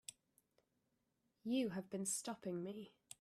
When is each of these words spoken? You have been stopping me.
You 1.43 1.69
have 1.69 1.91
been 1.91 2.07
stopping 2.07 2.63
me. 2.63 2.95